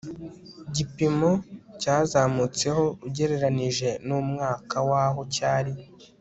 gipimo 0.75 1.31
cyazamutseho 1.81 2.83
ugereranije 3.07 3.89
n 4.07 4.09
umwaka 4.19 4.75
wa 4.89 5.01
aho 5.07 5.21
cyari 5.35 5.73